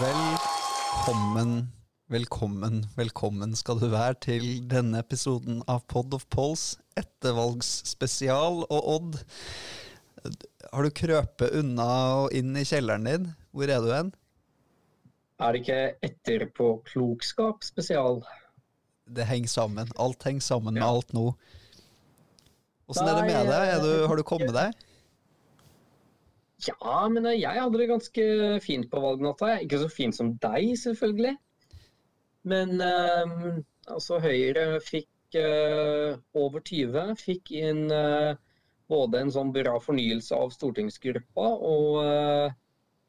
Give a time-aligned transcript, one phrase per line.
[0.00, 1.50] Velkommen,
[2.08, 8.62] velkommen, velkommen skal du være til denne episoden av Pod of Polls ettervalgsspesial.
[8.72, 9.18] Og Odd,
[10.72, 11.90] har du krøpet unna
[12.22, 13.28] og inn i kjelleren din?
[13.52, 14.14] Hvor er du hen?
[15.36, 18.22] Er det ikke etterpåklokskap spesial?
[19.04, 19.92] Det henger sammen.
[20.00, 21.34] Alt henger sammen med alt nå.
[22.88, 23.76] Åssen er det med deg?
[23.84, 24.86] Du, har du kommet deg?
[26.66, 28.26] Ja, men eh, jeg hadde det ganske
[28.64, 29.56] fint på valgnatta.
[29.64, 31.36] Ikke så fint som deg, selvfølgelig.
[32.50, 33.34] Men eh,
[33.92, 37.16] altså, Høyre fikk eh, over 20.
[37.20, 38.32] Fikk inn eh,
[38.90, 42.56] både en sånn bra fornyelse av stortingsgruppa, og eh,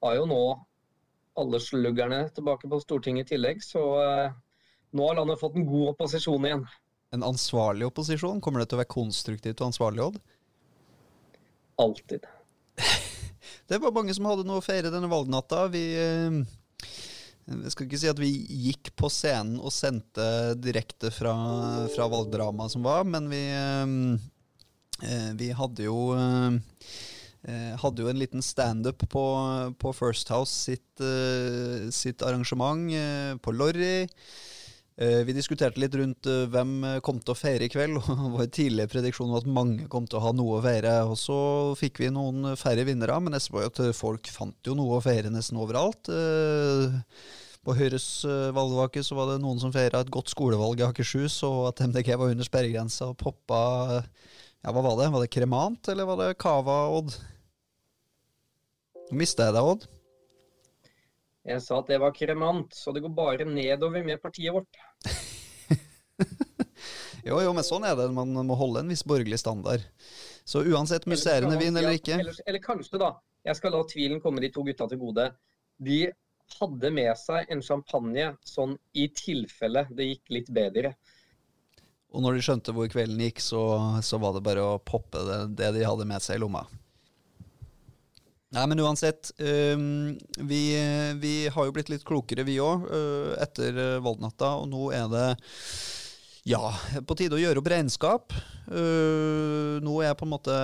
[0.05, 0.43] har jo nå
[1.41, 3.63] alle sluggerne tilbake på Stortinget i tillegg.
[3.65, 4.33] Så eh,
[4.97, 6.65] nå har landet fått en god opposisjon igjen.
[7.11, 8.39] En ansvarlig opposisjon?
[8.43, 10.21] Kommer det til å være konstruktivt og ansvarlig, Odd?
[11.81, 12.27] Alltid.
[13.71, 15.61] Det var mange som hadde noe å feire denne valgnatta.
[15.71, 16.41] Vi eh,
[17.47, 18.31] Jeg skal ikke si at vi
[18.67, 20.25] gikk på scenen og sendte
[20.59, 21.31] direkte fra,
[21.93, 23.95] fra valgdramaet som var, men vi eh,
[25.07, 26.11] eh, Vi hadde jo
[27.41, 29.21] hadde jo en liten standup på,
[29.81, 31.01] på First House sitt,
[31.89, 32.93] sitt arrangement
[33.41, 34.05] på Lorry.
[35.01, 37.97] Eh, Vi diskuterte litt rundt eh, hvem eh, kom til å feire i kveld.
[38.13, 40.95] og Vår tidligere prediksjon var at mange kom til å ha noe å feire.
[41.09, 41.37] og Så
[41.79, 45.33] fikk vi noen færre vinnere, men jeg jo at folk fant jo noe å feire
[45.33, 46.11] nesten overalt.
[47.61, 48.23] På Høyres
[48.55, 52.15] valgvake så var det noen som feira et godt skolevalg i Akershus, og at MDG
[52.17, 53.61] var under sperregrensa og poppa
[54.01, 55.11] Ja, hva var det?
[55.13, 57.13] Var det kremant, eller var det cava, Odd?
[59.11, 59.85] Nå mista jeg deg, Odd.
[61.47, 64.81] Jeg sa at det var kremant, så det går bare nedover med partiet vårt.
[67.21, 68.07] Jo, jo, men sånn er det.
[68.15, 69.83] Man må holde en viss borgerlig standard.
[70.43, 73.13] Så uansett musserende vin eller ikke Eller, eller kanskje, da.
[73.45, 75.27] Jeg skal la tvilen komme de to gutta til gode.
[75.81, 75.99] De
[76.57, 80.95] hadde med seg en champagne sånn i tilfelle det gikk litt bedre.
[82.11, 83.61] Og når de skjønte hvor kvelden gikk, så,
[84.03, 86.65] så var det bare å poppe det, det de hadde med seg i lomma.
[88.51, 89.31] Nei, men uansett.
[89.39, 90.61] øhm, vi,
[91.23, 92.83] vi har jo blitt litt klokere, vi òg,
[93.39, 94.57] etter øh, valgnatta.
[94.59, 95.27] Og nå er det
[96.51, 96.59] ja,
[97.07, 98.35] på tide å gjøre opp regnskap.
[98.67, 100.57] Øh, nå er jeg på en måte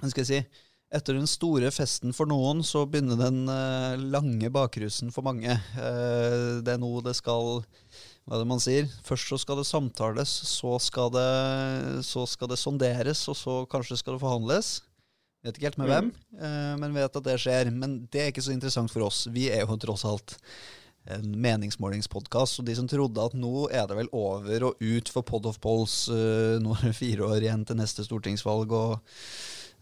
[0.00, 0.40] Hva skal jeg si?
[0.94, 3.40] Etter den store festen for noen, så begynner den
[4.14, 5.50] lange bakrusen for mange.
[5.50, 7.64] Eh, det er nå det skal
[8.24, 8.86] hva er det man sier?
[9.04, 11.30] Først så skal det samtales, så skal det,
[12.08, 14.78] så skal det sonderes, og så kanskje skal det forhandles.
[15.44, 16.06] Vet ikke helt med hvem,
[16.40, 17.68] eh, men vet at det skjer.
[17.74, 19.26] Men det er ikke så interessant for oss.
[19.32, 20.38] Vi er jo tross alt
[21.12, 25.26] en meningsmålingspodkast, og de som trodde at nå er det vel over og ut for
[25.28, 29.18] Pod of Polls, eh, nå er det fire år igjen til neste stortingsvalg, og,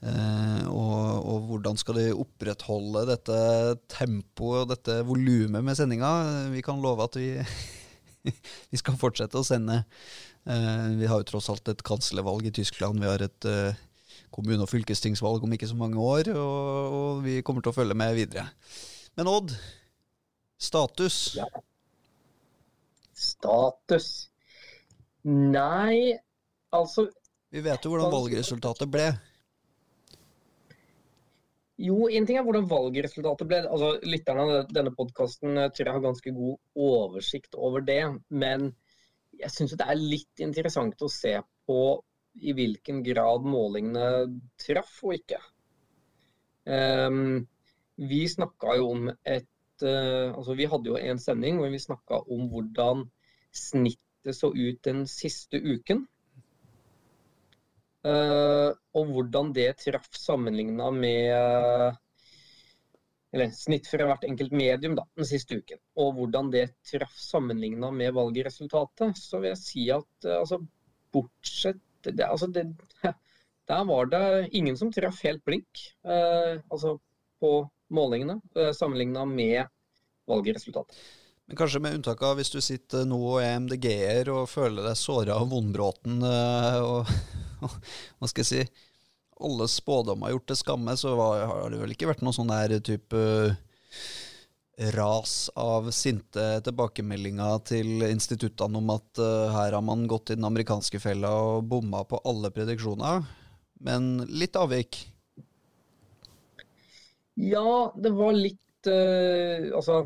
[0.03, 0.99] eh, og,
[1.31, 3.39] og hvordan skal de opprettholde dette
[3.95, 6.11] tempoet og dette volumet med sendinga?
[6.57, 7.37] Vi kan love at vi
[8.73, 9.85] vi skal fortsette å sende.
[10.43, 12.99] Vi har jo tross alt et kanslervalg i Tyskland.
[13.03, 13.47] Vi har et
[14.33, 17.97] kommune- og fylkestingsvalg om ikke så mange år, og, og vi kommer til å følge
[17.99, 18.49] med videre.
[19.19, 19.55] Men Odd,
[20.61, 21.19] status?
[21.37, 21.49] Ja.
[23.13, 24.09] Status
[25.23, 26.17] Nei,
[26.75, 27.07] altså
[27.53, 29.13] Vi vet jo hvordan valgresultatet ble.
[31.83, 33.61] Jo, en ting er hvordan valgresultatet ble.
[33.67, 38.03] Altså, Lytterne av denne podkasten tror jeg har ganske god oversikt over det.
[38.31, 38.71] Men
[39.39, 41.37] jeg syns det er litt interessant å se
[41.69, 41.79] på
[42.41, 44.07] i hvilken grad målingene
[44.61, 45.41] traff og ikke.
[46.65, 47.43] Um,
[47.99, 52.21] vi snakka jo om et uh, altså Vi hadde jo en sending hvor vi snakka
[52.31, 53.03] om hvordan
[53.53, 56.07] snittet så ut den siste uken.
[58.03, 61.99] Uh, og hvordan det traff sammenligna med
[63.33, 65.79] Eller snitt fra hvert enkelt medium da, den siste uken.
[65.97, 69.17] Og hvordan det traff sammenligna med valgresultatet.
[69.19, 70.61] Så vil jeg si at uh, altså,
[71.13, 72.67] bortsett det, altså det,
[73.71, 75.95] Der var det ingen som traff helt blink.
[76.05, 76.99] eh, altså
[77.41, 79.67] på målingene, eh, sammenligna med
[80.27, 80.97] valgresultatet.
[81.47, 84.99] Men kanskje med unntak av hvis du sitter nå og er MDG-er og føler deg
[84.99, 87.11] såra av vondbråten og,
[87.67, 87.75] og
[88.19, 88.89] hva skal jeg si
[89.43, 92.77] alle spådommer gjort til skamme, så var, har det vel ikke vært noen sånn der
[92.85, 93.23] type
[94.91, 100.49] ras av sinte tilbakemeldinger til instituttene om at uh, her har man gått i den
[100.49, 103.23] amerikanske fella og bomma på alle prediksjoner.
[103.83, 104.99] Men litt avvik.
[107.35, 110.03] Ja, det var litt uh, Altså,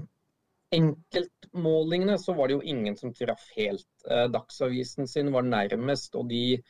[0.76, 3.88] enkeltmålingene så var det jo ingen som traff helt.
[4.08, 6.60] Uh, Dagsavisen sin var nærmest, og de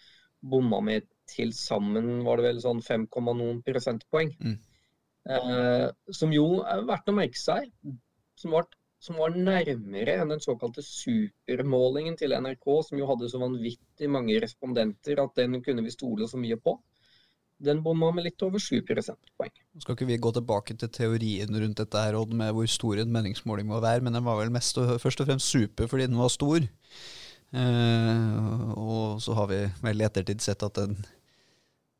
[0.46, 4.32] bomma med til sammen var det vel sånn 5, noen prosentpoeng.
[4.38, 4.58] Mm.
[5.26, 7.70] Uh, som jo er verdt å merke seg.
[8.38, 8.66] som var,
[9.00, 14.36] som var nærmere enn den såkalte supermålingen til NRK, som jo hadde så vanvittig mange
[14.42, 16.76] respondenter at den kunne vi stole så mye på.
[17.56, 19.54] Den bomma med litt over 7 prosentpoeng.
[19.80, 23.14] Skal ikke vi gå tilbake til teorien rundt dette her, Odd, med hvor stor en
[23.14, 26.28] meningsmåling må være, men den var vel mest først og fremst super fordi den var
[26.34, 26.68] stor.
[27.56, 30.98] Eh, og så har vi vel i ettertid sett at den,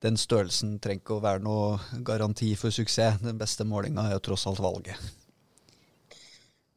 [0.04, 3.22] den størrelsen trenger ikke å være noe garanti for suksess.
[3.22, 5.00] Den beste målinga er jo tross alt valget.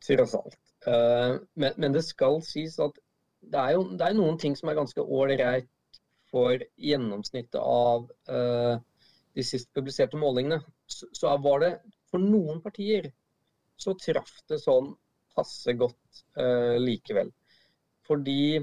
[0.06, 0.56] Tross alt.
[0.88, 2.96] Eh, men, men, det skal sies at
[3.40, 5.68] det er jo det er noen ting som er ganske ålreit
[6.30, 8.76] for gjennomsnittet av uh,
[9.34, 11.72] de sist publiserte målingene, så, var det
[12.12, 13.08] for noen partier
[13.80, 14.92] så traff det sånn
[15.34, 17.32] passe godt uh, likevel.
[18.06, 18.60] Fordi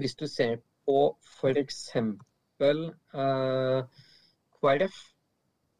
[0.00, 1.02] hvis du ser på
[1.36, 1.82] f.eks.
[4.60, 4.96] KrF,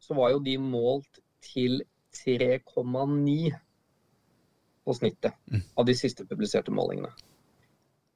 [0.03, 1.83] så var jo de målt til
[2.15, 3.53] 3,9
[4.85, 5.63] på snittet mm.
[5.77, 7.11] av de siste publiserte målingene.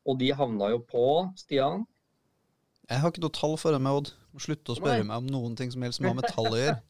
[0.10, 1.06] Og de havna jo på,
[1.38, 1.86] Stian,
[2.90, 4.12] jeg har ikke noe tall for meg, Odd.
[4.34, 6.58] Må slutte å spørre meg om noen ting som helst som har med tall å
[6.58, 6.80] gjøre.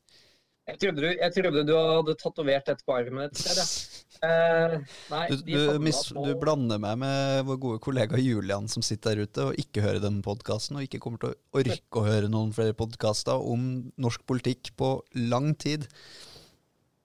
[0.70, 3.89] Jeg trodde, du, jeg trodde du hadde tatovert dette på armen et sted.
[4.20, 4.74] Eh,
[5.14, 9.30] nei, du, du, mis, du, blander meg med vår gode kollega Julian som sitter der
[9.30, 12.52] ute og ikke hører denne podkasten, og ikke kommer til å orke å høre noen
[12.56, 14.92] flere podkaster om norsk politikk på
[15.32, 15.88] lang tid.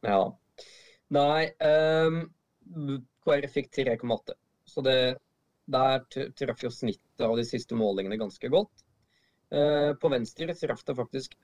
[0.02, 0.24] Ja.
[1.14, 2.24] Nei um,
[3.22, 4.34] KrF fikk 3,8,
[4.66, 4.98] så det,
[5.70, 8.82] der traff jo snittet av de siste målingene ganske godt.
[9.54, 11.38] Uh, på Venstre traff det faktisk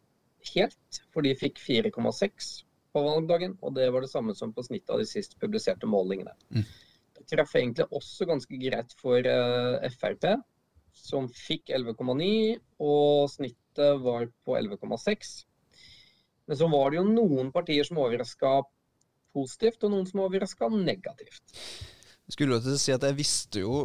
[0.57, 2.51] helt, for de fikk 4,6
[2.95, 3.57] på valgdagen.
[3.65, 6.35] Og det var det samme som på snittet av de sist publiserte målingene.
[6.55, 6.65] Mm.
[7.19, 10.27] Det traff egentlig også ganske greit for uh, Frp,
[10.97, 15.33] som fikk 11,9, og snittet var på 11,6.
[16.51, 18.61] Men så var det jo noen partier som overraska
[19.37, 21.45] positivt, og noen som overraska negativt.
[22.31, 23.77] Skulle jo til å si at jeg visste jo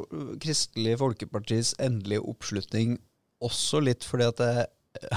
[0.41, 2.97] Kristelig Folkepartis endelige oppslutning
[3.45, 4.65] også litt fordi at jeg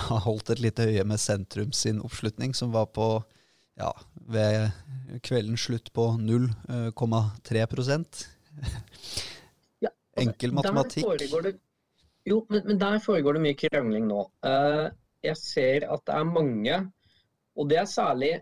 [0.08, 3.08] har holdt et lite øye med sentrum sin oppslutning, som var på
[3.78, 3.92] ja,
[4.28, 4.70] ved
[5.24, 7.58] kveldens slutt på 0,3
[9.84, 9.90] ja,
[10.24, 11.08] Enkel matematikk.
[11.18, 11.54] Det,
[12.28, 14.24] jo, men, men, der foregår det mye krangling nå.
[14.44, 14.88] Uh,
[15.24, 16.82] jeg ser at det er mange,
[17.58, 18.32] og det er særlig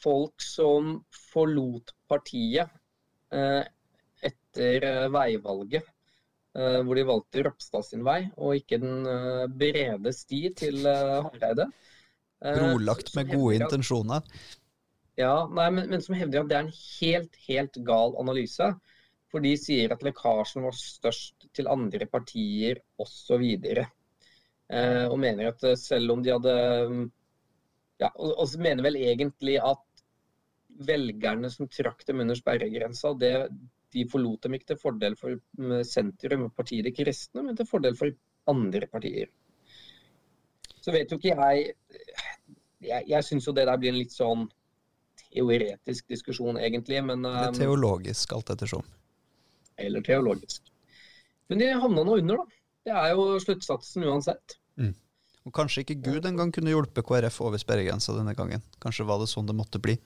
[0.00, 0.98] folk som
[1.32, 2.68] forlot partiet
[3.36, 3.62] uh,
[4.24, 5.96] etter veivalget.
[6.50, 9.04] Hvor de valgte Ropstad sin vei, og ikke den
[9.54, 11.68] brede sti til Hareide.
[12.42, 14.26] Brolagt med gode at, intensjoner?
[15.20, 18.70] Ja, nei, men, men, som hevder at det er en helt, helt gal analyse.
[19.30, 23.44] For de sier at lekkasjen var størst til andre partier osv.
[23.70, 26.54] Eh, og mener at selv om de hadde
[28.00, 29.84] ja, og, og mener vel egentlig at
[30.88, 33.34] velgerne som trakk dem under sperregrensa, det,
[33.92, 37.98] de forlot dem ikke til fordel for sentrum og partiet De kristne, men til fordel
[37.98, 38.14] for
[38.50, 39.28] andre partier.
[40.80, 41.74] Så vet jo ikke jeg
[42.80, 44.46] Jeg, jeg syns jo det der blir en litt sånn
[45.34, 48.86] teoretisk diskusjon, egentlig, men Eller um, teologisk, alt ettersom.
[49.80, 50.62] Eller teologisk.
[51.50, 52.60] Men de havna nå under, da.
[52.86, 54.56] Det er jo sluttsatsen uansett.
[54.80, 54.94] Mm.
[55.48, 58.64] Og kanskje ikke Gud engang kunne hjulpet KrF over sperregrensa denne gangen.
[58.82, 59.96] Kanskje var det sånn det måtte bli.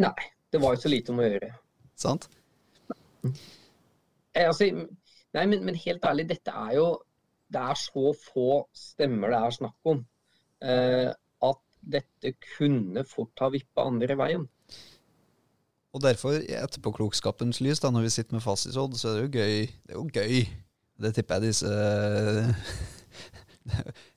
[0.00, 1.50] Nei, det var jo så lite om å gjøre.
[2.00, 2.26] Sant?
[3.26, 4.70] Eh, altså,
[5.36, 6.86] nei, men, men, helt ærlig, dette er jo
[7.52, 10.04] Det er så få stemmer det er snakk om.
[10.62, 11.10] Eh,
[11.80, 14.46] dette kunne fort ha vippa andre veien.
[15.90, 19.40] Og derfor, i etterpåklokskapens lys, da, når vi sitter med fasitsodd, så er det jo
[19.40, 19.56] gøy.
[19.66, 20.42] Det er jo gøy.
[21.00, 21.70] Det tipper jeg disse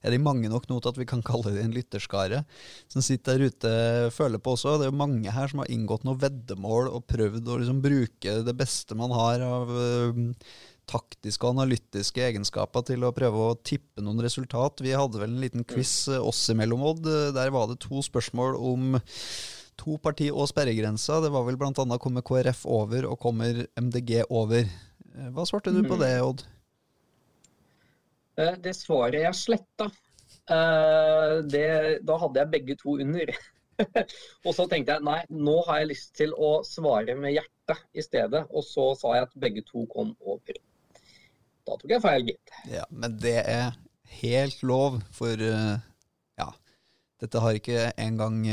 [0.03, 2.43] er de mange nok nå til at vi kan kalle det en lytterskare
[2.91, 3.71] som sitter der ute
[4.15, 4.77] føler på også.
[4.79, 8.37] Det er jo mange her som har inngått noe veddemål og prøvd å liksom bruke
[8.47, 10.21] det beste man har av uh,
[10.89, 14.83] taktiske og analytiske egenskaper til å prøve å tippe noen resultat.
[14.83, 17.09] Vi hadde vel en liten quiz uh, oss imellom, Odd.
[17.35, 18.97] Der var det to spørsmål om
[19.79, 21.19] to parti og sperregrensa.
[21.23, 21.73] Det var vel bl.a.
[22.01, 24.67] kommer KrF over og kommer MDG over.
[25.13, 26.01] Eh, hva svarte du på mm.
[26.03, 26.45] det, Odd?
[28.39, 29.89] Eh, det svaret jeg sletta,
[30.49, 31.65] eh, det,
[32.05, 33.33] da hadde jeg begge to under.
[34.45, 38.05] og så tenkte jeg nei, nå har jeg lyst til å svare med hjertet i
[38.05, 38.45] stedet.
[38.53, 40.61] Og så sa jeg at begge to kom over.
[41.63, 42.53] Da tok jeg feil, gitt.
[42.71, 43.71] Ja, men det er
[44.19, 45.77] helt lov, for eh,
[46.39, 46.49] ja,
[47.23, 48.43] dette har ikke engang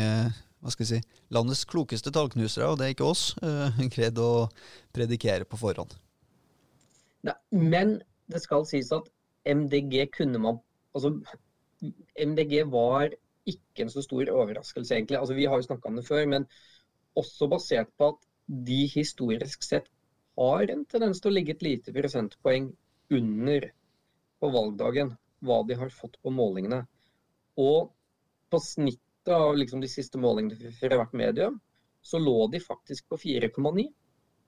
[0.60, 1.00] hva skal vi si,
[1.32, 3.30] landets klokeste tallknusere, og det er ikke oss,
[3.94, 4.46] greid å
[4.94, 5.96] predikere på forhånd.
[7.26, 7.98] Nei, men
[8.30, 9.08] det skal sies at
[9.48, 11.12] MDG kunne man Altså,
[12.18, 13.12] MDG var
[13.48, 15.20] ikke en så stor overraskelse, egentlig.
[15.20, 16.46] Altså, vi har jo snakka om det før, men
[17.18, 18.26] også basert på at
[18.70, 19.86] de historisk sett
[20.40, 22.70] har en tendens til å ligge et lite prosentpoeng
[23.10, 23.70] under
[24.40, 25.14] på valgdagen
[25.44, 26.82] hva de har fått på målingene.
[27.60, 27.90] Og
[28.50, 31.58] på snittet av liksom de siste målingene fra hvert medium,
[32.02, 33.88] så lå de faktisk på 4,9.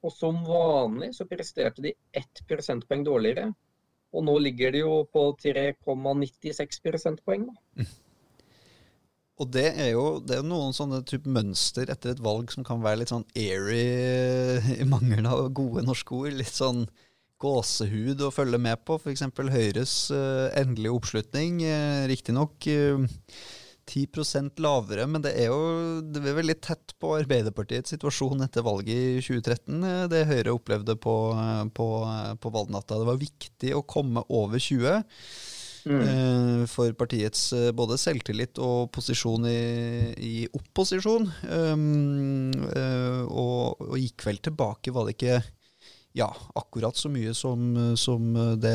[0.02, 3.52] Og som vanlig så presterte de ett prosentpoeng dårligere.
[4.12, 7.46] Og nå ligger de jo på 3,96 prosentpoeng.
[7.78, 7.92] Mm.
[9.40, 12.82] Og det er jo det er noen sånne type mønster etter et valg som kan
[12.84, 13.86] være litt sånn airy,
[14.76, 16.36] i mangelen av gode norske ord.
[16.36, 16.84] Litt sånn
[17.42, 18.98] gåsehud å følge med på.
[19.00, 19.24] F.eks.
[19.52, 21.62] Høyres uh, endelige oppslutning.
[21.66, 23.06] Uh, Riktignok uh,
[23.90, 28.94] 10 lavere, men det er jo det er veldig tett på Arbeiderpartiets situasjon etter valget
[29.18, 31.16] i 2013, uh, det Høyre opplevde på,
[31.74, 31.88] på,
[32.38, 33.00] på valgnatta.
[33.00, 35.02] Det var viktig å komme over 20.
[35.82, 36.68] Mm.
[36.70, 39.62] for partiets eh, både selvtillit og posisjon i,
[40.14, 41.26] i opposisjon.
[41.50, 42.52] Um,
[43.26, 45.40] og, og, gikk vel tilbake, var det ikke
[46.16, 46.28] ja,
[46.58, 48.74] akkurat så mye som, som det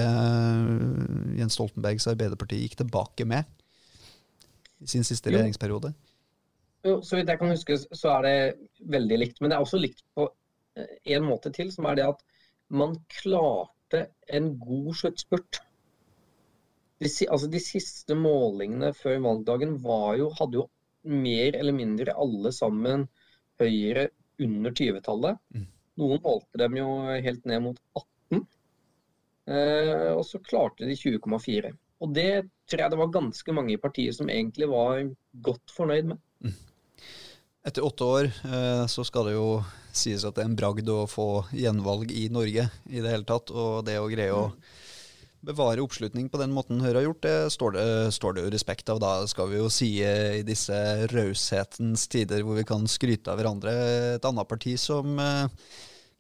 [1.38, 3.46] Jens Stoltenbergs Arbeiderparti gikk tilbake med
[4.82, 5.94] i sin siste regjeringsperiode?
[6.86, 8.36] Jo, så vidt jeg kan huske, så er det
[8.89, 9.39] veldig likt.
[9.41, 10.27] Men det er også likt på
[10.77, 12.22] en måte til, som er det at
[12.74, 15.62] man klarte en god sluttspurt
[16.98, 19.77] de, altså de siste målingene før valgdagen
[20.17, 20.67] jo, hadde jo
[21.08, 23.08] mer eller mindre alle sammen
[23.58, 25.38] Høyre under 20-tallet.
[25.56, 25.65] Mm.
[25.98, 26.88] Noen målte dem jo
[27.25, 28.46] helt ned mot 18.
[29.48, 31.74] Eh, og så klarte de 20,4.
[32.04, 32.32] Og det
[32.70, 35.01] tror jeg det var ganske mange i partiet som egentlig var
[35.46, 36.22] godt fornøyd med.
[36.46, 36.58] Mm.
[37.68, 39.48] Etter åtte år eh, så skal det jo
[39.98, 43.50] sies at det er en bragd å få gjenvalg i Norge i det hele tatt.
[43.50, 44.86] Og det å greie å mm
[45.46, 48.89] bevare oppslutning på den måten Høyre har gjort, det står, det står, det jo respekt
[48.94, 49.01] av.
[49.03, 50.77] Da skal vi jo si i disse
[51.13, 53.75] raushetens tider hvor vi kan skryte av hverandre,
[54.17, 55.48] et annet parti som uh,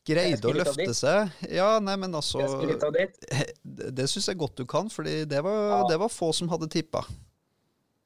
[0.07, 1.33] greide å løfte seg.
[1.51, 2.45] Ja, nei, men altså
[2.93, 5.83] Det, det syns jeg godt du kan, for det, var, ja.
[5.91, 7.03] det var få som hadde tippa.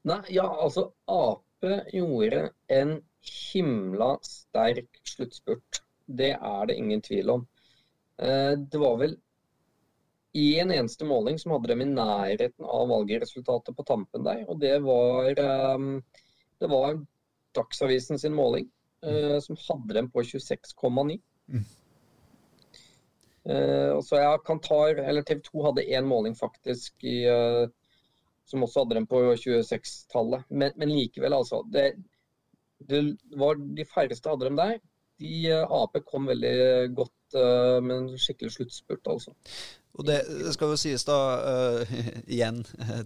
[0.08, 1.46] Nei, ja, altså Ap
[1.94, 5.84] gjorde en himla sterk sluttspurt.
[6.06, 7.44] Det er det ingen tvil om.
[8.18, 9.13] Eh, det var vel
[10.33, 14.45] i en eneste måling som hadde dem i nærheten av valgresultatet på tampen der.
[14.47, 15.39] Og det var,
[15.75, 15.97] um,
[16.59, 17.01] det var
[17.55, 18.69] Dagsavisen sin måling,
[19.05, 21.17] uh, som hadde dem på 26,9.
[21.51, 21.65] Mm.
[23.41, 27.67] Uh, så jeg Kantar, eller TV 2 hadde én måling faktisk i, uh,
[28.47, 30.47] som også hadde dem på 26-tallet.
[30.47, 31.59] Men, men, likevel, altså.
[31.73, 31.89] Det,
[32.88, 33.03] det,
[33.35, 34.79] var de færreste hadde dem der.
[35.19, 37.35] De Ap kom veldig godt
[37.85, 39.35] med en skikkelig sluttspurt, altså.
[40.00, 40.21] Og det,
[40.55, 41.95] skal jo sies da, uh,
[42.31, 42.62] igjen,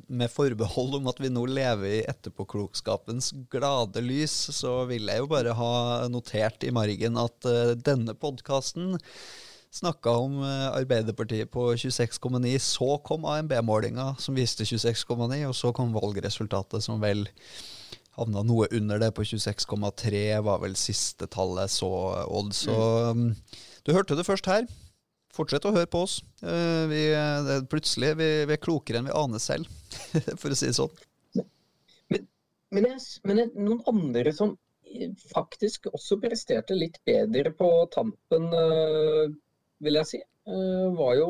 [0.07, 5.31] med forbehold om at vi nå lever i etterpåklokskapens glade lys, så vil jeg jo
[5.31, 5.73] bare ha
[6.11, 8.99] notert i margen at uh, denne podkasten
[9.75, 12.53] snakka om Arbeiderpartiet på 26,9.
[12.63, 17.25] Så kom ANB-målinga som viste 26,9, og så kom valgresultatet som vel
[18.15, 21.91] havna noe under det, på 26,3 var vel siste tallet så
[22.23, 22.53] Odd.
[22.55, 22.75] Så
[23.17, 23.27] mm.
[23.83, 24.63] du hørte det først her.
[25.35, 26.19] Fortsett å høre på oss.
[26.43, 27.01] Uh, vi,
[27.71, 29.67] plutselig vi, vi, er klokere enn vi aner selv,
[30.41, 30.93] for å si det sånn.
[31.35, 32.27] Men,
[32.71, 34.55] men, jeg, men jeg, noen andre som
[35.33, 39.25] faktisk også presterte litt bedre på tampen, uh,
[39.83, 41.29] vil jeg si, var jo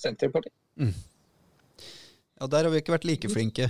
[0.00, 0.54] Senterpartiet.
[0.80, 0.94] Mm.
[2.40, 3.68] Ja, der har vi ikke vært like flinke.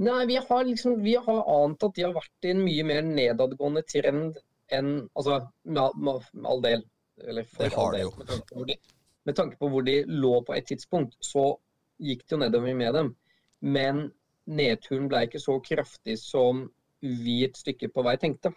[0.00, 3.02] Nei, vi har liksom, vi har ant at de har vært i en mye mer
[3.04, 4.38] nedadgående trend
[4.72, 6.84] enn Altså, med, med all del
[7.24, 8.12] eller det har de jo.
[8.18, 8.76] Med tanke, de,
[9.24, 11.50] med tanke, på hvor de lå på et tidspunkt, så
[11.98, 13.12] gikk det jo nedover med dem.
[13.60, 14.06] Men
[14.48, 16.66] nedturen ble ikke så kraftig som
[17.00, 18.52] vi et stykke på vei tenkte.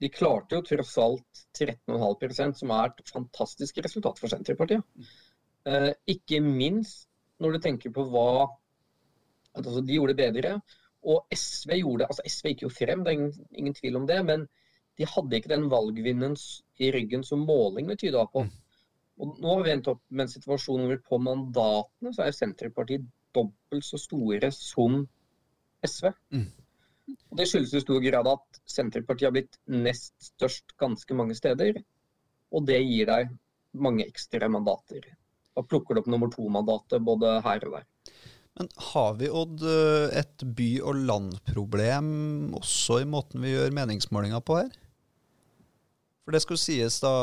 [0.00, 4.84] De klarte jo tross alt 13,5% som er et fantastisk resultat for Senterpartiet.
[5.66, 7.08] Eh, ikke minst
[7.42, 8.46] når du tenker på hva
[9.56, 10.58] altså De gjorde bedre.
[11.06, 14.18] Og SV gjorde altså SV gikk jo frem, det er ingen, ingen tvil om det.
[14.26, 14.44] Men
[14.96, 16.36] de hadde ikke den valgvinnen
[16.80, 18.46] i ryggen som målingene tyda på.
[18.46, 18.54] Mm.
[19.16, 23.04] Og nå har vi endt opp med en situasjon hvor på mandatene så er Senterpartiet
[23.36, 25.02] dobbelt så store som
[25.84, 26.10] SV.
[26.32, 26.46] Mm.
[27.30, 31.80] Og Det skyldes i stor grad at Senterpartiet har blitt nest størst ganske mange steder.
[32.52, 33.32] Og det gir deg
[33.76, 35.04] mange ekstra mandater.
[35.56, 37.86] Da plukker du opp nummer to-mandatet både her og der.
[38.56, 39.62] Men har vi, Odd,
[40.16, 44.70] et by- og landproblem også i måten vi gjør meningsmålinger på her?
[46.26, 47.14] For det skulle sies, da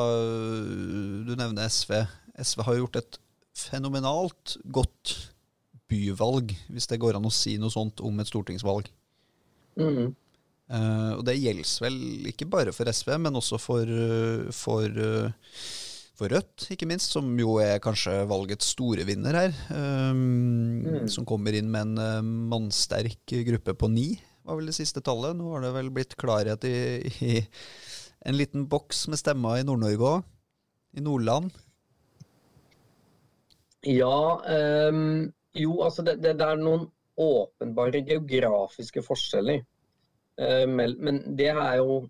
[1.27, 1.97] Du nevner SV.
[2.39, 3.19] SV har gjort et
[3.53, 5.17] fenomenalt godt
[5.91, 8.87] byvalg, hvis det går an å si noe sånt om et stortingsvalg.
[9.77, 10.15] Mm.
[10.71, 11.99] Uh, og det gjelder vel
[12.31, 13.91] ikke bare for SV, men også for,
[14.55, 14.87] for,
[16.15, 19.57] for, Rødt, ikke minst, som jo er kanskje valgets store vinner her.
[19.69, 21.09] Um, mm.
[21.11, 24.13] Som kommer inn med en mannsterk gruppe på ni,
[24.47, 25.35] var vel det siste tallet.
[25.37, 26.77] Nå har det vel blitt klarhet i,
[27.27, 27.41] i
[28.25, 30.25] en liten boks med stemmer i Nord-Norge òg.
[30.93, 31.51] I Nordland.
[33.83, 34.39] Ja
[34.89, 36.85] um, Jo, altså det, det, det, er noen
[37.19, 39.63] åpenbare geografiske forskjeller.
[40.39, 42.03] Uh, men det er jo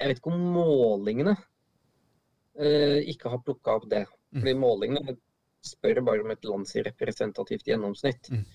[0.00, 4.06] Jeg vet ikke om målingene uh, ikke har plukka opp det.
[4.32, 4.40] Mm.
[4.40, 5.16] Fordi målingene
[5.62, 8.32] spør bare om et lands representativt gjennomsnitt.
[8.32, 8.46] Mm.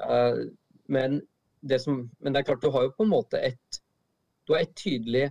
[0.00, 0.46] Uh,
[0.88, 1.20] men,
[1.60, 3.82] det som, men det er klart, du har jo på en måte et
[4.46, 5.26] Du har et tydelig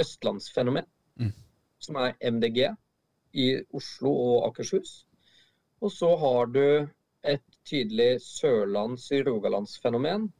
[0.00, 0.86] østlandsfenomen,
[1.20, 1.32] mm.
[1.82, 2.70] som er MDG
[3.32, 5.06] i Oslo og Akershus.
[5.82, 6.88] Og så har du
[7.22, 10.32] et tydelig sørlands-rogalandsfenomen.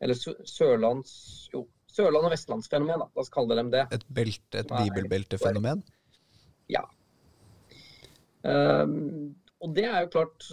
[0.00, 0.14] Eller
[0.48, 1.48] sørlands...
[1.52, 3.06] Jo, sørland- og vestlandsfenomen, da.
[3.06, 3.84] La oss kalle dem det.
[3.94, 5.78] Et belte, et bibelbeltefenomen?
[6.70, 6.84] Ja.
[8.42, 10.46] Um, og det er jo klart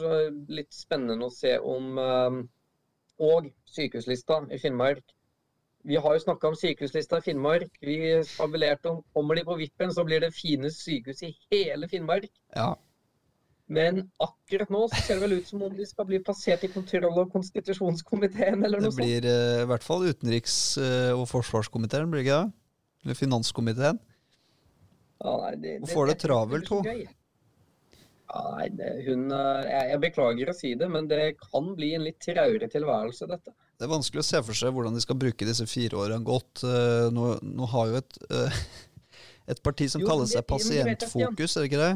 [0.52, 2.50] litt spennende å se om um,
[3.24, 5.06] Og sykehuslista i Finnmark
[5.88, 7.78] vi har jo snakka om sykehuslista i Finnmark.
[7.80, 7.96] Vi
[8.28, 12.28] fabulerte om kommer de på vippen, så blir det fineste sykehus i hele Finnmark.
[12.56, 12.74] Ja.
[13.72, 16.70] Men akkurat nå så ser det vel ut som om de skal bli plassert i
[16.72, 19.00] kontroll- og konstitusjonskomiteen eller noe sånt.
[19.00, 22.56] Det blir uh, i hvert fall utenriks- uh, og forsvarskomiteen, blir det ikke det?
[23.06, 24.00] Eller finanskomiteen.
[25.24, 27.08] Ja, nei, det, og får det, det travelt, hun.
[28.28, 31.94] Ja, nei, det, hun uh, jeg, jeg, beklager å si det, men det kan bli
[31.96, 33.54] en litt traurig tilværelse, dette.
[33.78, 36.64] Det er vanskelig å se for seg hvordan de skal bruke disse fire årene godt.
[36.66, 38.62] Eh, nå, nå har jo et, eh,
[39.54, 41.92] et parti som jo, kaller seg Pasientfokus, er det ikke det?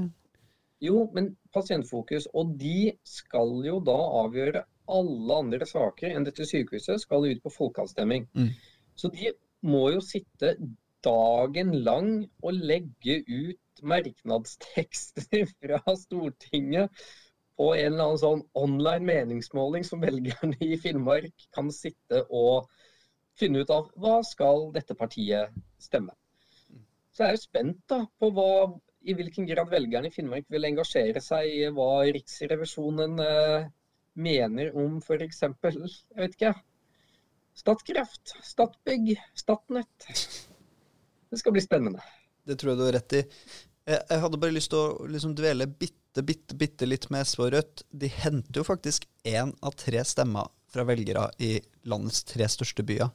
[0.85, 4.61] Jo, men Pasientfokus, og de skal jo da avgjøre
[4.91, 8.29] alle andre saker enn dette sykehuset, skal ut på folkeavstemning.
[8.37, 8.53] Mm.
[8.97, 9.33] Så de
[9.65, 10.55] må jo sitte
[11.05, 12.13] dagen lang
[12.45, 17.03] og legge ut merknadstekster fra Stortinget
[17.61, 22.69] og en eller annen sånn online meningsmåling som velgerne i Finnmark kan sitte og
[23.37, 26.13] finne ut av hva skal dette partiet stemme.
[27.11, 28.49] Så jeg er jo spent da på hva,
[29.03, 33.69] i hvilken grad velgerne i Finnmark vil engasjere seg i hva Riksrevisjonen eh,
[34.13, 35.41] mener om f.eks.
[35.43, 36.53] jeg vet ikke,
[37.61, 40.07] Statkraft, Statbygg, Statnett.
[41.29, 41.99] Det skal bli spennende.
[42.47, 43.21] Det tror jeg du har rett i.
[43.91, 47.51] Jeg hadde bare lyst til å liksom dvele bitte bitte, bitte, litt med SV og
[47.55, 51.53] Rødt, de henter jo faktisk én av tre stemmer fra velgere i
[51.87, 53.11] landets tre største byer.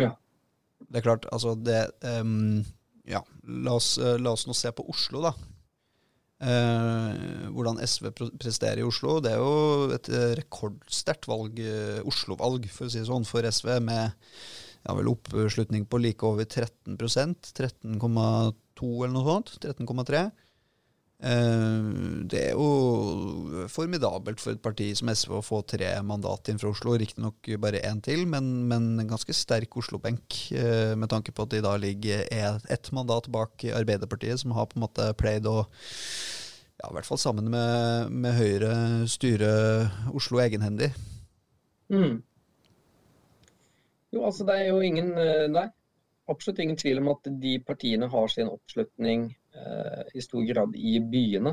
[0.00, 0.14] Ja.
[0.88, 2.62] Det er klart, altså det um,
[3.08, 5.34] Ja, la oss, uh, la oss, nå se på Oslo, da.
[6.42, 9.20] Uh, hvordan SV presterer i Oslo.
[9.22, 11.60] Det er jo et uh, rekordsterkt valg,
[12.08, 14.12] Oslo-valg, for å si det sånn, for SV, med
[14.82, 19.54] ja, vel oppslutning på like over 13% 13,2 eller noe sånt.
[19.60, 20.30] 13,3
[21.22, 21.82] Eh,
[22.26, 26.72] det er jo formidabelt for et parti som SV å få tre mandat inn fra
[26.72, 26.96] Oslo.
[26.98, 30.38] Riktignok bare én til, men, men, en ganske sterk Oslo-benk.
[30.58, 34.80] Eh, med tanke på at de da ligger ett mandat bak Arbeiderpartiet, som har på
[34.80, 38.74] en måte pleid å ja, i hvert fall sammen med, med Høyre
[39.06, 39.52] styre
[40.10, 40.90] Oslo egenhendig.
[41.92, 42.18] Mm.
[44.12, 45.68] Jo, altså det er jo ingen eh, Nei,
[46.30, 50.96] absolutt ingen tvil om at de partiene har sin oppslutning Eh, i stor grad i
[51.12, 51.52] byene.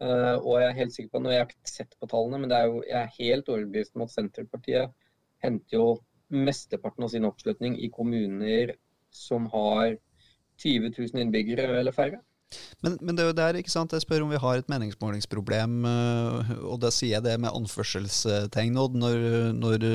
[0.00, 2.52] Eh, og jeg er helt sikker på, nå har jeg ikke sett på tallene, men
[2.54, 4.94] jo, jeg er helt overbevist om at Senterpartiet
[5.42, 5.86] henter jo
[6.30, 8.76] mesteparten av sin oppslutning i kommuner
[9.14, 9.96] som har
[10.62, 12.22] 20 000 innbyggere eller færre.
[12.84, 15.80] Men, men, det er jo der ikke sant, jeg spør om vi har et meningsmålingsproblem,
[15.82, 18.78] uh, og da sier jeg det med anførselstegn.
[19.02, 19.86] Når, når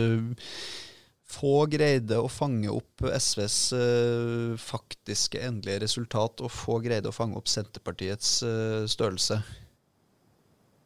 [1.32, 7.40] få greide å fange opp SVs uh, faktiske endelige resultat, og få greide å fange
[7.40, 9.42] opp Senterpartiets uh, størrelse?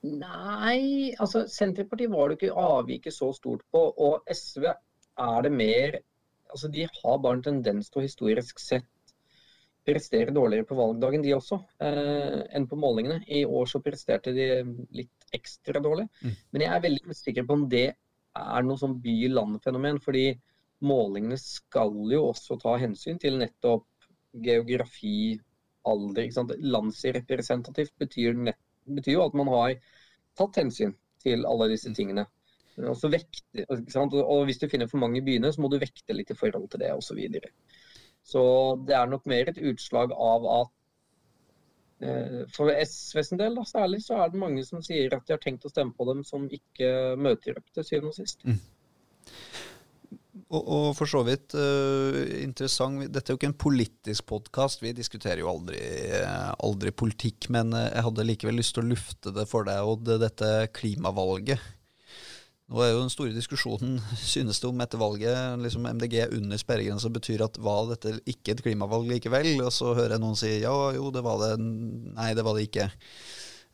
[0.06, 3.88] Nei, altså Senterpartiet var det ikke avviket så stort på.
[4.06, 6.02] Og SV er det mer
[6.56, 8.86] altså De har bare en tendens til å historisk sett
[9.86, 13.20] prestere dårligere på valgdagen, de også, eh, enn på målingene.
[13.28, 14.48] I år så presterte de
[14.96, 16.08] litt ekstra dårlig.
[16.24, 16.32] Mm.
[16.52, 17.88] Men jeg er veldig usikker på om det
[18.36, 20.02] er noe sånn by-land-fenomen.
[20.04, 20.28] fordi
[20.86, 23.86] målingene skal jo også ta hensyn til nettopp
[24.44, 25.40] geografi,
[25.88, 26.26] alder.
[26.26, 26.54] ikke sant?
[26.60, 29.76] Landsrepresentativt betyr, nett, betyr, jo at man har
[30.38, 30.94] tatt hensyn
[31.24, 31.96] til alle disse mm.
[31.98, 32.26] tingene.
[32.76, 33.64] Og, vekte,
[34.20, 36.84] og hvis du finner for mange byene, så må du vekte litt i forhold til
[36.84, 37.22] det osv.
[37.24, 37.52] Så,
[38.34, 38.44] så
[38.88, 40.74] det er nok mer et utslag av at
[42.56, 45.44] for SV sin del da, særlig, så er det mange som sier at de har
[45.44, 48.46] tenkt å stemme på dem, som ikke møter opp til syvende og sist.
[48.46, 48.60] Mm.
[50.52, 54.92] Og, og, for så vidt uh, interessant Dette er jo ikke en politisk podkast, vi
[54.94, 55.80] diskuterer jo aldri,
[56.64, 57.50] aldri, politikk.
[57.56, 61.64] Men jeg hadde likevel lyst til å lufte det for deg, og dette klimavalget.
[62.66, 64.00] Nå er jo den store diskusjonen,
[64.34, 68.64] synes det om etter valget, liksom MDG under sperregrensa betyr at var dette ikke et
[68.66, 69.52] klimavalg likevel?
[69.62, 71.54] Og så hører jeg noen si ja, jo, det var det.
[71.62, 72.90] Nei, det var det ikke.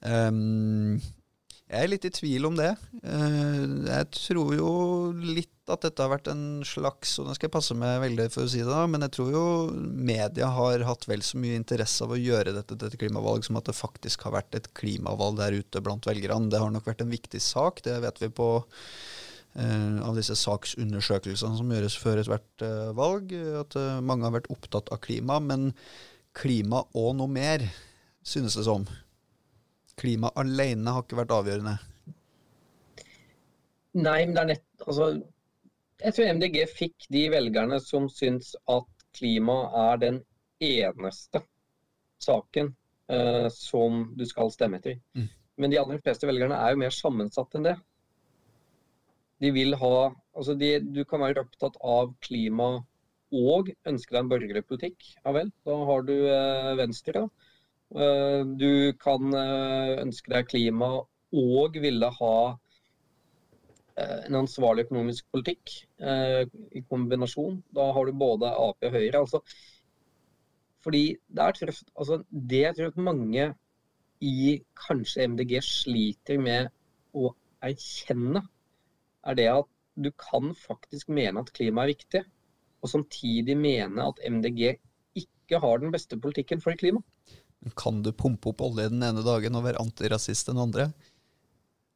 [0.01, 0.99] Um,
[1.71, 2.73] jeg er litt i tvil om det.
[2.99, 4.71] Uh, jeg tror jo
[5.15, 8.45] litt at dette har vært en slags Og nå skal jeg passe meg veldig for
[8.45, 9.43] å si det, da, men jeg tror jo
[10.11, 13.59] media har hatt vel så mye interesse av å gjøre dette til et klimavalg som
[13.59, 16.51] at det faktisk har vært et klimavalg der ute blant velgerne.
[16.51, 18.47] Det har nok vært en viktig sak, det vet vi på
[19.59, 24.51] eh, av disse saksundersøkelsene som gjøres før ethvert eh, valg, at eh, mange har vært
[24.53, 25.39] opptatt av klima.
[25.43, 25.71] Men
[26.37, 27.65] klima og noe mer,
[28.23, 28.85] synes det som.
[29.99, 31.77] Klima alene har ikke vært avgjørende.
[33.99, 35.11] Nei, men det er nett Altså,
[36.01, 39.57] jeg tror MDG fikk de velgerne som syns at klima
[39.89, 40.19] er den
[40.63, 41.41] eneste
[42.21, 42.71] saken
[43.11, 44.99] uh, som du skal stemme etter.
[45.17, 45.27] Mm.
[45.61, 47.77] Men de aller fleste velgerne er jo mer sammensatt enn det.
[49.41, 49.95] De vil ha
[50.31, 52.77] Altså, de, du kan være opptatt av klima
[53.35, 55.09] og ønske deg en borgerlig politikk.
[55.25, 57.25] Ja vel, da har du uh, Venstre.
[57.91, 62.70] Uh, du kan ønske deg klima og ville ha Eh,
[64.27, 66.45] en ansvarlig økonomisk politikk eh,
[66.77, 67.59] i kombinasjon.
[67.75, 69.23] Da har du både Ap og Høyre.
[69.23, 69.41] altså
[70.81, 71.91] fordi det er trøft.
[71.93, 73.47] Altså, det jeg tror at mange
[74.21, 76.69] i kanskje MDG sliter med
[77.17, 77.33] å
[77.65, 78.43] erkjenne,
[79.25, 79.69] er det at
[80.01, 82.23] du kan faktisk mene at klima er viktig,
[82.81, 84.79] og samtidig mene at MDG
[85.21, 87.03] ikke har den beste politikken for klima.
[87.77, 90.89] Kan du pumpe opp olje den ene dagen og være antirasist den andre?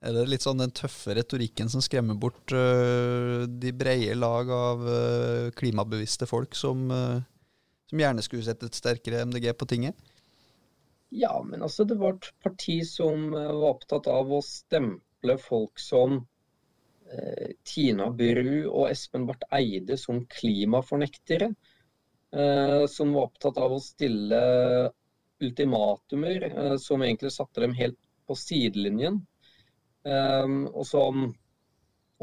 [0.06, 4.84] Er det litt sånn den tøffe retorikken som skremmer bort uh, de breie lag av
[4.86, 7.24] uh, klimabevisste folk som, uh,
[7.90, 9.98] som, gjerne skulle sett et sterkere MDG på tinget?
[11.16, 16.24] Ja, men altså det var et parti som var opptatt av å stemple folk som
[17.64, 21.52] Tina Bru og Espen Barth Eide som klimafornektere.
[22.90, 24.40] som var opptatt av å stille
[25.46, 26.48] ultimatumer
[26.82, 29.22] som egentlig satte dem helt på sidelinjen.
[30.06, 31.28] Um, og som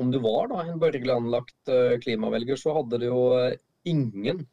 [0.00, 3.56] om du var da, en borgerlig anlagt uh, klimavelger, så hadde du jo uh,
[3.88, 4.44] ingen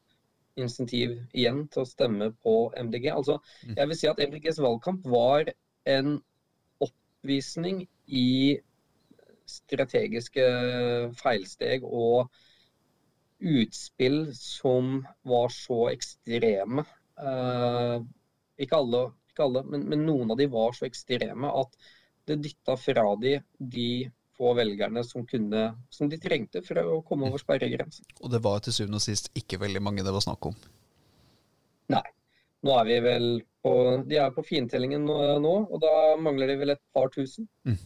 [0.59, 3.09] insentiv igjen til å stemme på MDG.
[3.13, 3.75] Altså, mm.
[3.77, 5.51] jeg vil si at MDGs valgkamp var
[5.89, 6.17] en
[6.83, 8.57] oppvisning i
[9.49, 10.45] strategiske
[11.19, 12.29] feilsteg og
[13.39, 16.83] utspill som var så ekstreme.
[17.19, 17.95] Eh,
[18.59, 21.79] ikke, alle, ikke alle, men, men noen av de var så ekstreme at
[22.29, 23.89] det dytta fra de de
[24.39, 28.07] få velgerne som, kunne, som de trengte for å komme over sperregrensen.
[28.23, 30.55] Og det var til syvende og sist ikke veldig mange det var snakk om?
[31.91, 32.05] Nei.
[32.63, 33.29] Nå er vi vel
[33.63, 33.71] på
[34.07, 37.47] De er på fintellingen nå, og da mangler de vel et par tusen.
[37.67, 37.79] Mm.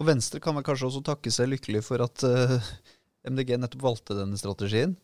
[0.00, 2.68] Og Venstre kan vel kanskje også takke seg lykkelig for at eh,
[3.28, 4.94] MDG nettopp valgte denne strategien?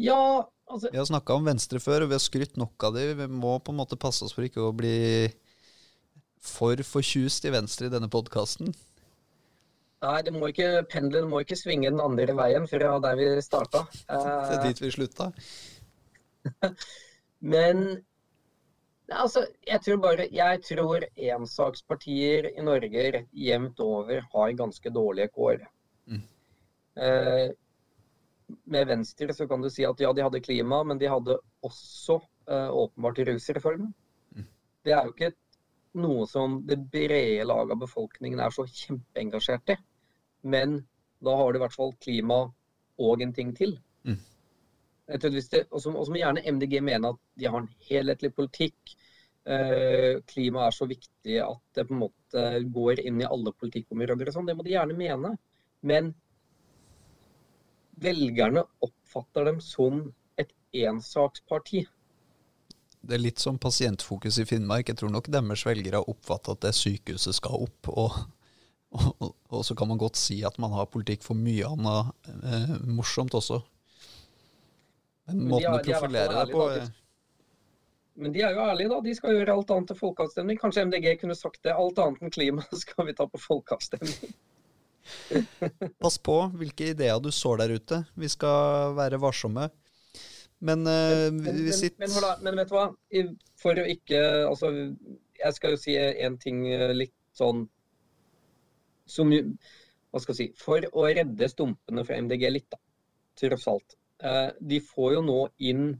[0.00, 3.14] Ja, altså Vi har snakka om Venstre før, og vi har skrytt nok av dem.
[3.18, 4.96] Vi må på en måte passe oss for ikke å bli
[6.40, 8.72] for fortjust i Venstre i denne podkasten?
[10.00, 13.84] Nei, det må ikke, pendelen må ikke svinge den andre veien fra der vi starta.
[14.08, 15.28] Det er dit vi slutta.
[17.52, 17.82] Men
[19.12, 25.66] altså, jeg tror bare Jeg tror ensakspartier i Norge jevnt over har ganske dårlige kår.
[26.06, 26.22] Mm.
[26.96, 27.50] Eh,
[28.64, 32.18] med Venstre så kan du si at ja, de hadde klima, men de hadde også
[32.48, 33.92] eh, åpenbart rusreformen.
[34.36, 34.48] Mm.
[34.84, 35.38] Det er jo ikke et
[35.98, 39.76] noe som det brede laget av befolkningen er så kjempeengasjert i.
[40.42, 40.78] Men
[41.20, 42.42] da har du i hvert fall klima
[43.00, 43.76] og en ting til.
[44.06, 44.18] Mm.
[45.10, 48.94] Det, og, så og som gjerne MDG mene at de har en helhetlig politikk.
[49.50, 54.30] Eh, klima er så viktig at det på en måte går inn i alle politikkområder.
[54.34, 54.46] Sånn.
[54.46, 55.34] Det må de gjerne mene.
[55.82, 56.12] Men
[58.00, 60.04] velgerne oppfatter dem som
[60.40, 60.52] et
[60.86, 61.84] ensaksparti.
[63.00, 64.90] Det er litt som pasientfokus i Finnmark.
[64.90, 67.88] Jeg tror nok deres velgere har oppfattet at det sykehuset skal opp.
[67.88, 68.18] Og,
[68.92, 72.74] og, og, så kan man godt si at man har politikk for mye annet eh,
[72.90, 73.62] morsomt også.
[75.30, 76.84] Men måten å profilere det på da.
[78.20, 79.00] men de er jo ærlige, da.
[79.06, 80.60] De skal gjøre alt annet til folkeavstemning.
[80.60, 81.72] Kanskje MDG kunne sagt det.
[81.72, 84.34] Alt annet enn klima skal vi ta på folkeavstemning.
[86.02, 88.02] Pass på hvilke ideer du sår der ute.
[88.20, 89.70] Vi skal være varsomme.
[90.60, 91.56] Men, men, men,
[91.96, 92.88] men, men, vet du hva?
[93.60, 94.68] For å ikke Altså,
[95.40, 96.58] jeg skal jo si en ting
[96.92, 97.62] litt sånn
[99.08, 102.80] som Hva skal jeg si For å redde stumpene fra MDG litt, da,
[103.40, 103.96] tross alt.
[104.60, 105.94] De får jo nå inn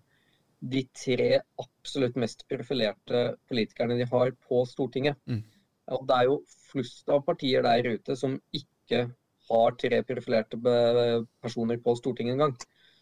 [0.61, 5.17] de tre absolutt mest profilerte politikerne de har på Stortinget.
[5.25, 5.41] Mm.
[5.97, 6.37] Og det er jo
[6.69, 9.07] flust av partier der ute som ikke
[9.51, 12.55] har tre profilerte personer på Stortinget engang.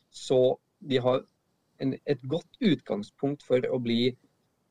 [0.08, 1.24] Så de har
[1.82, 4.12] en, et godt utgangspunkt for å bli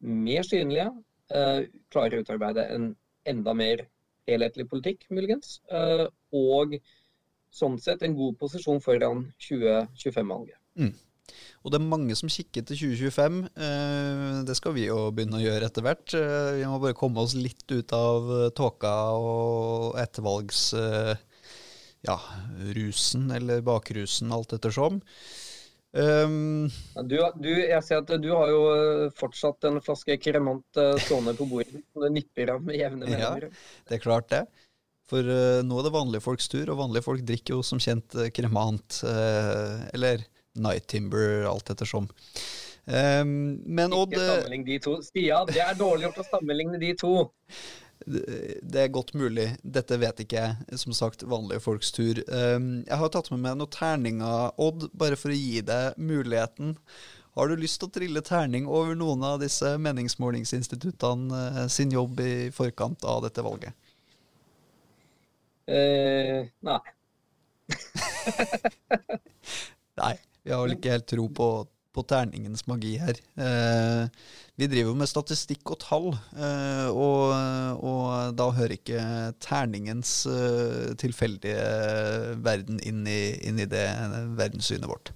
[0.03, 0.91] mer synlige,
[1.27, 2.93] Uh, klare å utarbeide en
[3.27, 3.83] enda mer
[4.29, 5.57] helhetlig politikk, muligens.
[5.67, 6.77] Uh, og
[7.51, 10.55] sånn sett en god posisjon foran 2025-valget.
[10.79, 10.93] Mm.
[11.65, 13.39] Og det er mange som kikker til 2025.
[13.59, 16.13] Eh, det skal vi jo begynne å gjøre etter hvert.
[16.15, 20.69] Vi må bare komme oss litt ut av tåka og ettervalgs...
[22.05, 22.15] Ja,
[22.61, 25.01] eller bakrusen, alt ettersom.
[25.95, 26.67] Um,
[27.09, 28.61] du, du, jeg ser at du har jo
[29.17, 31.81] fortsatt en flaske kremant stående på bordet.
[31.95, 33.53] Og det nipper av med jevne mellomrom.
[33.53, 34.45] Ja, det er klart det.
[35.07, 38.17] For uh, nå er det vanlige folks tur, og vanlige folk drikker jo som kjent
[38.35, 39.01] kremant.
[39.07, 42.09] Uh, eller Night Timber, alt ettersom.
[42.87, 44.93] Um, men Odd Ikke sammenlign de to.
[45.03, 47.13] Stian, det er dårlig gjort å sammenligne de to.
[48.07, 49.49] Det er godt mulig.
[49.63, 50.79] Dette vet ikke jeg.
[50.79, 52.21] Som sagt, vanlige folks tur.
[52.31, 56.77] Um, jeg har tatt med meg noen terninger, Odd, bare for å gi deg muligheten.
[57.37, 62.23] Har du lyst til å trille terning over noen av disse meningsmålingsinstituttene uh, sin jobb
[62.23, 63.75] i forkant av dette valget?
[65.67, 66.79] Eh, nei.
[69.99, 70.15] nei.
[70.47, 71.47] Vi har vel ikke helt tro på,
[71.91, 73.17] på terningens magi her.
[73.35, 74.07] Eh,
[74.57, 77.33] vi driver jo med statistikk og tall, eh, og,
[77.77, 79.01] og, da hører ikke
[79.43, 81.67] terningens eh, tilfeldige
[82.41, 83.85] verden inn i, inn i det
[84.39, 85.11] verdenssynet vårt.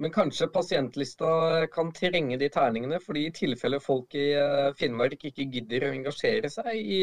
[0.00, 1.28] Men kanskje pasientlista
[1.72, 6.52] kan trenge de terningene, fordi i tilfelle folk i eh, Finnmark ikke gidder å engasjere
[6.52, 7.02] seg i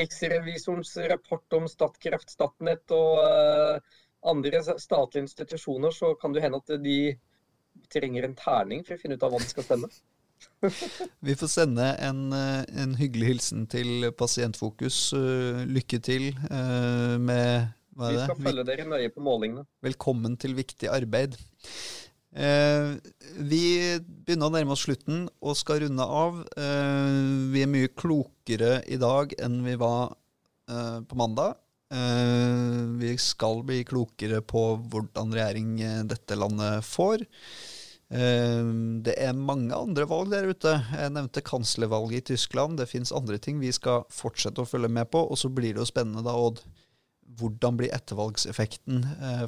[0.00, 3.20] Riksrevisorens rapport om Statkraft, Statnett og
[4.24, 6.98] andre statlige institusjoner, så kan det hende at de
[7.94, 9.90] trenger en terning for å finne ut av hva de skal stemme.
[11.26, 14.98] Vi får sende en, eh, en, hyggelig hilsen til Pasientfokus.
[15.16, 18.22] Eh, lykke til eh, med hva er det?
[18.24, 19.66] Vi skal følge dere nøye på målingene.
[19.84, 21.38] Velkommen til viktig arbeid.
[22.34, 23.64] vi
[24.02, 26.40] begynner å nærme oss slutten og skal runde av.
[27.54, 30.16] vi er mye klokere i dag enn vi var
[30.66, 31.54] på mandag.
[31.94, 37.22] Eh, vi skal bli klokere på hvordan regjering eh, dette landet får.
[38.14, 38.62] Eh,
[39.06, 40.76] det er mange andre valg der ute.
[40.94, 42.78] Jeg nevnte kanslervalget i Tyskland.
[42.78, 45.24] Det fins andre ting vi skal fortsette å følge med på.
[45.26, 46.62] Og så blir det jo spennende, da, Odd.
[47.34, 49.00] Hvordan blir ettervalgseffekten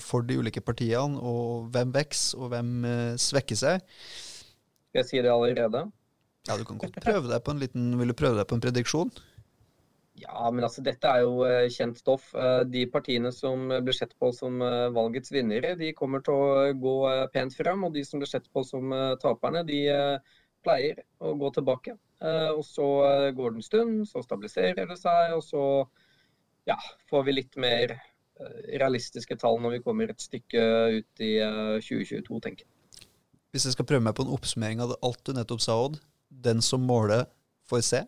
[0.02, 1.20] for de ulike partiene?
[1.20, 2.72] Og hvem vokser, og hvem
[3.20, 3.84] svekker seg?
[4.88, 5.84] Skal jeg si det allerede?
[6.48, 8.62] Ja, du kan godt prøve deg på en liten Vil du prøve deg på en
[8.64, 9.12] prediksjon?
[10.16, 12.30] Ja, men altså dette er jo eh, kjent stoff.
[12.34, 16.72] Eh, de partiene som blir sett på som eh, valgets vinnere, de kommer til å
[16.80, 16.96] gå
[17.34, 17.84] pent fram.
[17.84, 19.82] Og de som blir sett på som taperne, de
[20.64, 21.94] pleier å gå tilbake.
[22.56, 22.86] Og så
[23.36, 25.64] går det en stund, så stabiliserer det seg, og så
[26.66, 26.78] ja,
[27.10, 27.92] får vi litt mer
[28.80, 30.64] realistiske tall når vi kommer et stykke
[30.96, 31.34] ut i
[31.84, 33.08] 2022, tenker jeg.
[33.52, 36.00] Hvis jeg skal prøve meg på en oppsummering av alt du nettopp sa, Odd.
[36.32, 37.28] Den som måler,
[37.68, 38.02] får se.